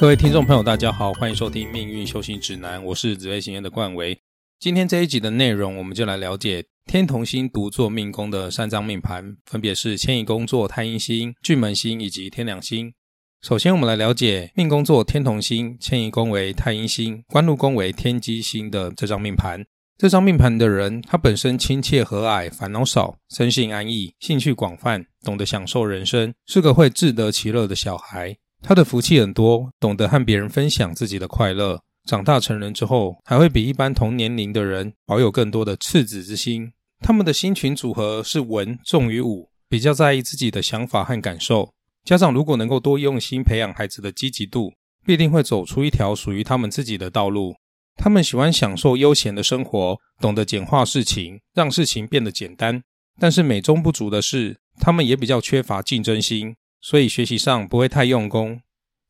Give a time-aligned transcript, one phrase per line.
[0.00, 4.16] 各位听众朋友，大家好，欢迎收听《命运修行指南》，我是紫微行院的冠维。
[4.60, 12.94] 今天这一集的内容，我们就来了解天同星独坐命宫的三张命盘，分别是迁移宫座太阴星、巨门星以及天梁星。
[13.42, 19.64] 首先，我们来了解命宫座天同星、迁移宫为太阴星、官禄宫为天机星的这张命盘。
[19.96, 28.36] 这张命盘的人，他本身亲切和蔼，烦恼少，生性安逸，兴趣广泛，懂得享受人生，是个会自得其乐的小孩。
[28.62, 31.80] 他的福气很多，懂得和别人分享自己的快乐。
[32.04, 36.72] 长大成人之后，还会比一般同年龄的人保有更多的赤子之心。
[37.00, 41.72] 他们的星群组合是文重于武，比较在意自己的想法和感受。
[42.04, 44.72] 家长如果能够多用心培养孩子的积极度，
[45.04, 47.54] 必定会走出一条属于他们自己的道路。
[47.96, 52.82] 他们喜欢享受悠闲的生活，懂得简化事情，让事情变得简单。
[53.20, 56.56] 但是美中不足的是，他们也比较缺乏竞争心。
[56.80, 58.60] 所以学习上不会太用功，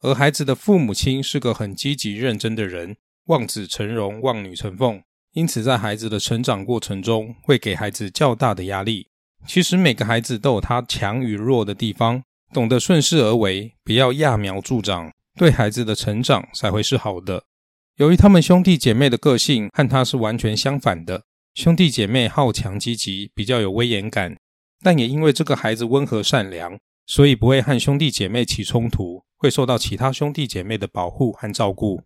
[0.00, 9.08] 而孩子的父母亲是个很积极认真的人，望子成龙，望女成凤，因此在孩子的成长过程中会给孩子较大的压力。
[9.46, 17.44] 其实每个孩子都有他强与弱的地方，懂得顺势而为，不要揠苗助长，对孩子的成长才会是好的。
[17.96, 24.36] 由于他们兄弟姐妹的个性和他是完全相反的，兄弟姐妹好强积极，比较有威严感，
[24.82, 26.78] 但也因为这个孩子温和善良。
[27.08, 32.02] 所以不会和兄弟姐妹起冲突，会受到其他兄弟姐妹的保护和照顾。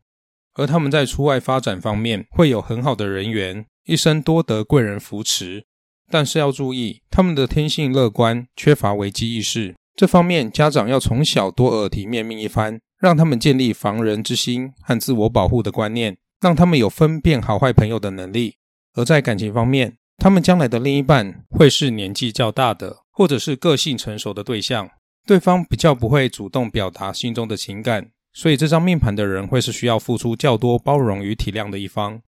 [0.54, 5.64] 而他们在出外发展方面会有很好的人缘，一生多得贵人扶持。
[6.08, 9.74] 但是要注意，他们的天性乐观，缺乏危机意识。
[9.96, 18.56] 这方面家长要从小多耳提面命一番，让他们建立防人之心和自我保护的观念，让他们有分辨好坏朋友的能力。
[18.94, 22.98] 而在感情方面，他们将来的另一半会是年纪较大的。
[23.10, 24.88] 或者是个性成熟的对象，
[25.26, 32.22] 对方比较不会主动表达心中的情感，所以这张命盘的人会是需要付出较多包容与体谅的一方。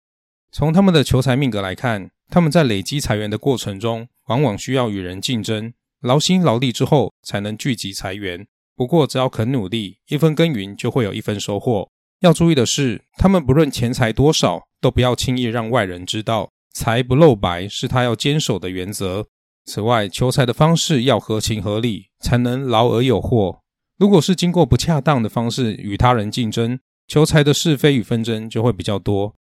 [0.53, 8.47] 从他们的求财命格来看，他们在累积财源的过程中，往往需要与人竞争，劳心劳力之后才能聚集财源。
[8.77, 11.89] 不过只要肯努力，一分耕耘就会有一分收获。
[12.21, 19.29] 要注意的是，他们不论钱财多少，都不要轻易让外人知道，财不露白是他要坚守的原则。
[19.65, 23.61] 此外，求财的方式要合情合理，才能劳而有获。
[23.97, 29.37] 如果是经过不恰当的方式与他人竞争，求财的是非与纷争就会比较多。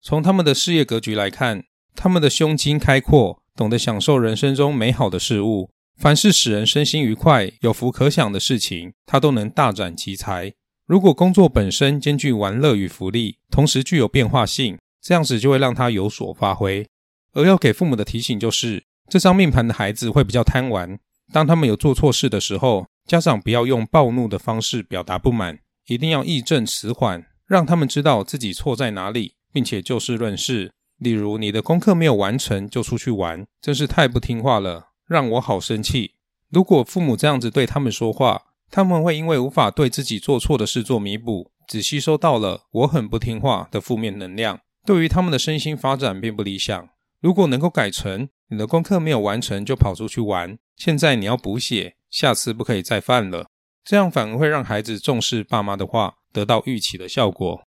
[0.00, 5.70] 从他们的事业格局来看，他们的胸襟开阔，懂得享受人生中美好的事物。
[6.00, 10.54] 凡是使人身心愉快、有福可享的事情，他都能大展奇才。
[10.86, 16.86] 如果工作本身兼具玩乐与福利，同时具有变化性，这样子就会让他有所发挥。
[17.32, 18.84] 而要给父母的提醒就是。
[19.10, 20.98] 这张命盘的孩子会比较贪玩，
[21.32, 30.70] 当他们有做错事的时候，家长不要用暴怒的方式表达不满，一定要义正辞缓，让他们知道自己错在哪里，并且就事论事。
[30.98, 36.16] 例如，你的功课没有完成就出去玩，真是太不听话了，让我好生气。
[36.50, 46.88] 如果父母这样子对他们说话，他们会因为无法对自己做错的事做弥补，只吸收到了“我很不听话”的负面能量，对于他们的身心发展并不理想。
[47.20, 53.50] 如果能够改成你的功课没有完成就跑出去玩，现在你要补写，下次不可以再犯了，
[53.84, 57.67] 这样反而会让孩子重视爸妈的话，得到预期的效果。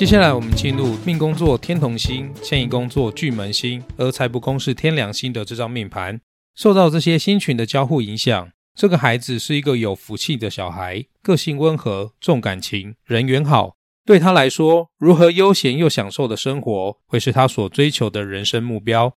[0.00, 6.18] 接下来我们进入命宫座天同星、迁移宫座巨门星，而财帛宫是天梁星的这张命盘。
[6.56, 13.76] 受到这些星群的交互影响，这个孩子是一个有福气的小孩，个性温和，重感情，人缘好。
[14.06, 19.12] 对他来说，如何悠闲又享受的生活，会是他所追求的人生目标。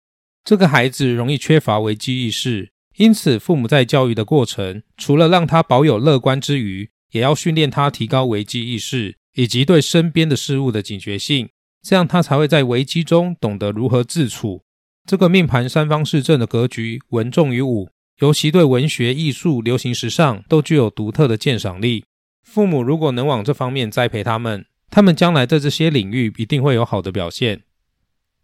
[0.44, 11.50] 这个孩子容易缺乏危机意识，因此父母在教育的过程，除了让他保有乐观之余，也要训练他提高危机意识以及对身边的事物的警觉性，
[11.82, 14.64] 这样他才会在危机中懂得如何自处。
[15.06, 17.90] 这个命盘三方四正的格局，文重于武，
[18.20, 22.06] 尤其对文学、艺术、流行、时尚都具有独特的鉴赏力。
[22.44, 27.64] 父母如果能往这方面栽培他们，他们将来在这些领域一定会有好的表现。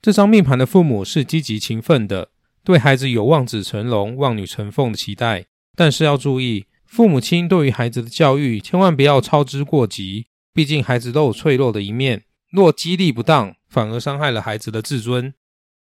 [0.01, 2.29] 这张命盘的父母是积极勤奋的，
[2.63, 5.45] 对孩子有望子成龙、望女成凤的期待。
[5.75, 10.27] 但是要注意，父母亲对于孩子的教育，千万不要操之过急。
[10.57, 15.31] 毕竟孩子都有脆弱的一面，若激励不当，反而伤害了孩子的自尊。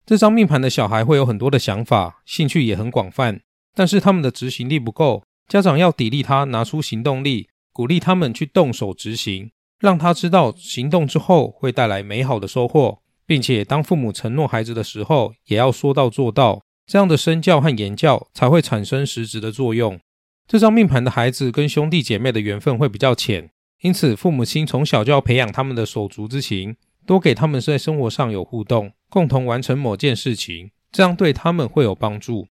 [0.04, 3.42] 这张命盘的小孩会有很多的想法，兴趣也很广泛，
[3.76, 5.26] 但是他们的执行力不够。
[5.48, 16.64] 家长要砥砺他拿出行动力，鼓励他们去动手执行，让他知道行动之后会带来美好的收获，并且当父母承诺孩子的时候，也要说到做到。
[16.88, 20.00] 这样的身教和言教才会产生实质的作用。
[20.48, 23.52] 这张命盘的孩子跟兄弟姐妹的缘分会比较浅，
[23.84, 32.48] 因此父母亲从小就要培养他们的手足之情，多给他们在生活上有互动，共同完成某件事情，这样对他们会有帮助。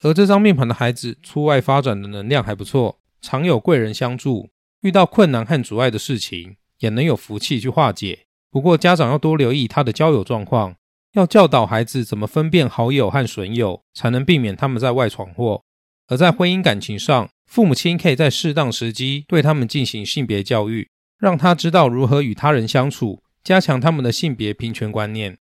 [0.00, 4.48] 而这张命盘的孩子出外发展的能量还不错，常有贵人相助，
[4.80, 8.20] 遇到困难和阻碍的事情也能有福气去化解。
[8.50, 10.76] 不过家长要多留意他的交友状况。
[11.12, 15.64] 要教导孩子怎么分辨好友和损友，才能避免他们在外闯祸。
[16.06, 20.88] 而在婚姻感情上，父母亲可以在适当时机对他们进行性别教育，
[21.18, 25.36] 让他知道如何与他人相处，加强他们的性别平权观念。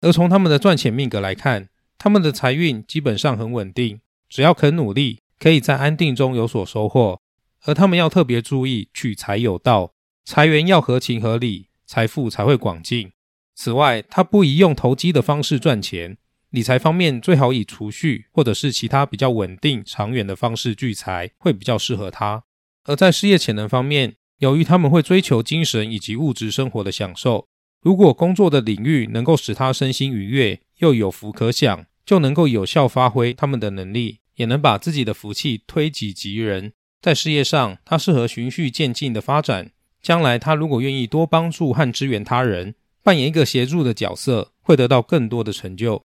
[0.00, 7.20] 而从他们的赚钱命格来看，他们的财运基本上很稳定，只要肯努力，可以在安定中有所收获。
[7.62, 9.92] 而他们要特别注意取财有道，
[10.24, 13.12] 财源要合情合理，财富才会广进。
[13.54, 16.18] 此外，他不宜用投机的方式赚钱，
[16.54, 22.44] 理财方面最好以储蓄或者是其他比较稳定、长远的方式聚财，会比较适合他。
[22.84, 27.48] 而在事业潜能方面，由于他们会追求精神以及物质生活的享受，
[27.82, 36.72] 如果工作的领域能够使他身心愉悦，又有福可享，就能够有效发挥他们的能力，也能把自己的福气推己及人。
[37.02, 39.72] 在事业上，他适合循序渐进的发展。
[40.00, 46.04] 将来他如果愿意多帮助和支援他人，扮演一个协助的角色，会得到更多的成就。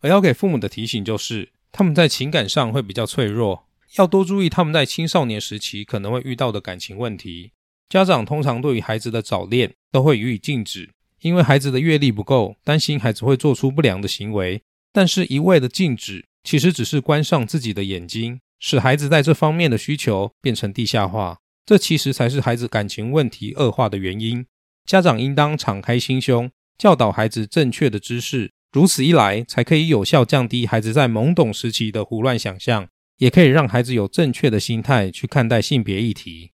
[0.00, 3.66] 而要给父母的提醒就是，他们在情感上会比较脆弱，
[3.96, 7.52] 要多注意他们在青少年时期可能会遇到的感情问题。
[7.88, 10.90] 家长通常对于孩子的早恋都会予以禁止，
[11.22, 14.62] 因为孩子的阅历不够，担心孩子会做出不良的行为。
[14.92, 21.38] 但是，一味的禁止其实只是关上自己的眼睛，使孩子在这方面的需求变成地下化。
[21.64, 24.46] 这其实才是孩子感情问题恶化的原因。
[24.86, 32.86] 家长应当敞开心胸，教导孩子正确的知识，如此一来，才可以有效降低孩子在懵懂时期的胡乱想象，
[33.16, 36.50] 也可以让孩子有正确的心态去看待性别议题。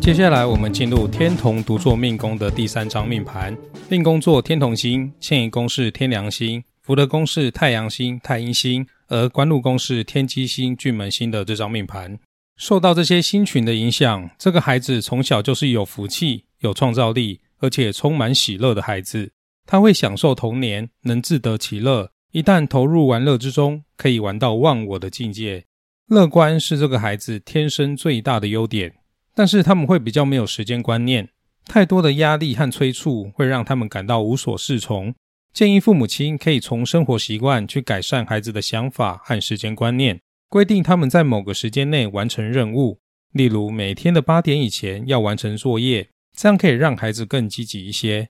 [0.00, 3.54] 接下来，我们进入天同独坐命宫的第三张命盘。
[3.90, 12.18] 命宫座天同星，迁移宫是天梁星，福德宫是太阳星、太阴星，而官禄宫是天机星、巨门星的这张命盘。
[12.56, 19.30] 受到这些星群的影响，这个孩子从小就是有福气、有创造力，而且充满喜乐的孩子。
[19.66, 22.10] 他会享受童年，能自得其乐。
[22.32, 25.66] 一旦投入玩乐之中，可以玩到忘我的境界。
[26.06, 28.94] 乐观是这个孩子天生最大的优点。
[29.34, 31.28] 但是他们会比较没有时间观念，
[31.66, 35.14] 太多的压力和催促会让他们感到无所适从。
[35.58, 43.00] 建议父母亲可以从生活习惯去改善孩子的想法和时间观念，规定他们在某个时间内完成任务，
[43.32, 48.28] 例如每天的八点以前要完成作业，这样可以让孩子更积极一些。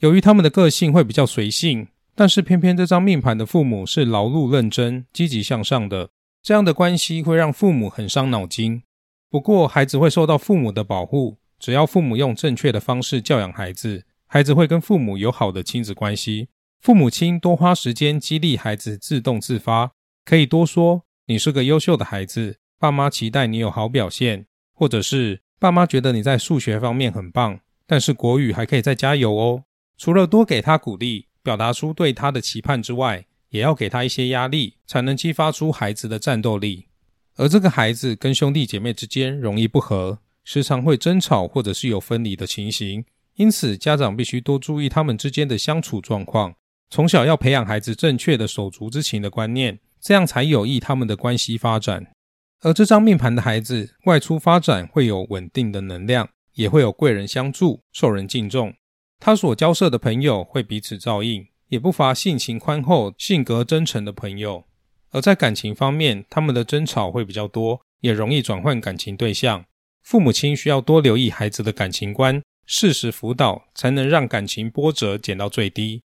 [0.00, 1.86] 由于他们的个性会比较随性，
[2.16, 6.10] 但是偏偏这张命盘的父母是劳碌认真、积极向上的，
[6.42, 8.82] 这样的关系会让父母很伤脑筋。
[9.30, 11.36] 不过，孩子会受到父母的保护。
[11.60, 16.48] 只要父母用正确的方式教养孩子，孩子会跟父母有好的亲子关系。
[16.84, 24.44] 父母亲多花时间激励孩子自动自发，可以多说：“你是个优秀的孩子，爸妈期待你有好表现。”
[24.76, 29.64] 或者是“爸妈觉得你在数学方面很棒，但是国语还可以再加油哦。”
[29.96, 36.88] 除了多给他鼓励，表达出对他的期盼之外，也要给他一些压力，才能激发出孩子的战斗力。
[37.36, 46.54] 而这个孩子跟兄弟姐妹之间容易不和，时常会争吵或者是有分离的情形，因此家长必须多注意他们之间的相处状况。
[46.90, 52.12] 从小要培养孩子正确的手足之情的观念，这样才有益他们的关系发展。
[52.60, 58.74] 而这张命盘的孩子外出发展会有稳定的能量，也会有贵人相助，受人敬重。
[59.18, 64.64] 他所交涉的朋友会彼此照应，也不乏性情宽厚、性格真诚的朋友。
[65.10, 69.64] 而在感情方面，他们的争吵会比较多，也容易转换感情对象。
[70.02, 76.02] 父母亲需要多留意孩子的感情观，适时辅导，才能让感情波折减到最低。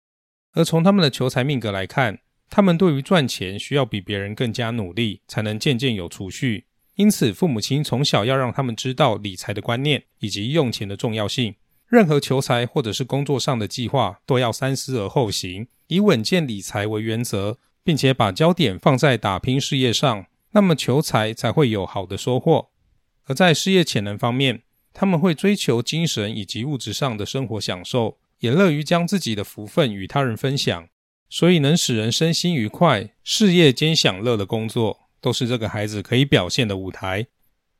[0.56, 2.18] 而从他们的求财命格来看，
[2.50, 6.66] 他们对于赚钱需要比别人更加努力，才能渐渐有储蓄。
[6.96, 11.54] 因此，父母亲从小要让他们知道理财的观念以及用钱的重要性。
[11.88, 17.60] 任何求财或者是工作上的计划，都要三思而后行，以稳健理财为原则。
[17.86, 22.70] 并且把焦点放在打拼事业上，那么求财才会有好的收获。
[23.26, 30.88] 而在事业潜能方面，他们会追求精神以及物质上的生活享受，也乐于将自己的福分与他人分享，
[31.30, 37.28] 所以能使人身心愉快、事业兼享乐的工作，都是这个孩子可以表现的舞台。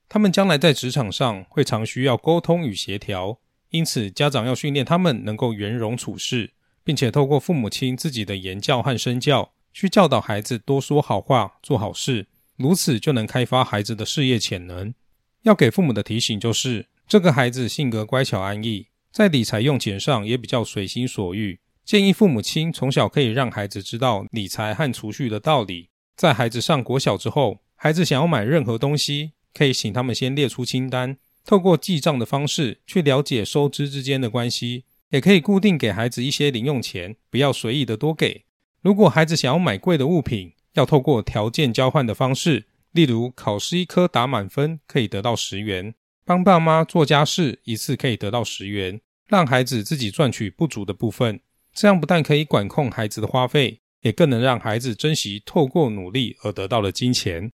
[0.08, 14.94] 他们将来在职场上会常需要沟通与协调，因此家长要训练他们能够圆融处事，并且透过父母亲自己的言教和身教，去教导孩子多说好话、做好事，如此就能开发孩子的事业潜能。
[15.42, 21.58] 要给父母的提醒就是，这个孩子性格乖巧安逸，在理财用钱上也比较随心所欲。
[21.86, 29.32] 建议父母亲从小可以让孩子知道理财和储蓄的道理，在孩子上国小之后，孩子想要买任何东西。
[29.54, 34.84] 可以请他们先列出清单，透过记账的方式去了解收支之间的关系。
[35.12, 38.44] 也可以固定给孩子一些零用钱，不要随意的多给。
[38.82, 45.96] 如果孩子想要买贵的物品，要透过条件交换的方式，例如考试一科打满分可以得到十元，
[46.26, 51.40] 帮爸妈做家事一次可以得到十元，让孩子自己赚取不足的部分。
[51.74, 57.52] 这样不但可以管控孩子的花费，也更能让孩子珍惜透过努力而得到的金钱。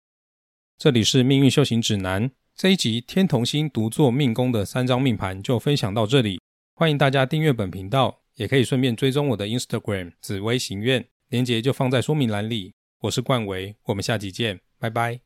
[0.78, 6.40] 这里是命运修行指南这一集天同星独坐命宫的三张命盘就分享到这里，
[6.74, 12.72] 欢迎大家订阅本频道，也可以顺便追踪我的 Instagram 紫薇行愿，连结就放在说明栏里。
[13.00, 15.20] 我是冠维，我们下集见，拜拜。